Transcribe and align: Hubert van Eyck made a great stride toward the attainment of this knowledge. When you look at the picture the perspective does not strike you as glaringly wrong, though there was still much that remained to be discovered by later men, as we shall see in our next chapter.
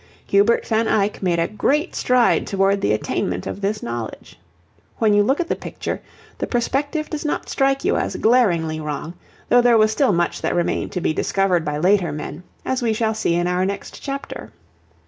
Hubert 0.25 0.65
van 0.65 0.87
Eyck 0.87 1.21
made 1.21 1.37
a 1.37 1.47
great 1.47 1.93
stride 1.93 2.47
toward 2.47 2.81
the 2.81 2.91
attainment 2.93 3.45
of 3.45 3.61
this 3.61 3.83
knowledge. 3.83 4.39
When 4.97 5.13
you 5.13 5.21
look 5.21 5.39
at 5.39 5.47
the 5.47 5.55
picture 5.55 6.01
the 6.39 6.47
perspective 6.47 7.07
does 7.07 7.23
not 7.23 7.49
strike 7.49 7.85
you 7.85 7.95
as 7.97 8.15
glaringly 8.15 8.79
wrong, 8.79 9.13
though 9.49 9.61
there 9.61 9.77
was 9.77 9.91
still 9.91 10.11
much 10.11 10.41
that 10.41 10.55
remained 10.55 10.91
to 10.93 11.01
be 11.01 11.13
discovered 11.13 11.63
by 11.63 11.77
later 11.77 12.11
men, 12.11 12.41
as 12.65 12.81
we 12.81 12.93
shall 12.93 13.13
see 13.13 13.35
in 13.35 13.45
our 13.45 13.63
next 13.63 14.01
chapter. 14.01 14.49